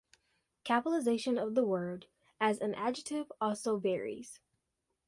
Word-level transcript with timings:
Capitalization 0.63 1.37
of 1.37 1.53
the 1.53 1.63
word 1.63 2.07
as 2.39 2.57
an 2.57 2.73
adjective 2.73 3.31
also 3.39 3.77
varies. 3.77 4.39